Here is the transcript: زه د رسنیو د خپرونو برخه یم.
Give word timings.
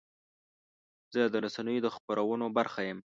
زه 1.13 1.21
د 1.33 1.35
رسنیو 1.45 1.83
د 1.85 1.87
خپرونو 1.95 2.45
برخه 2.57 2.81
یم. 2.87 2.99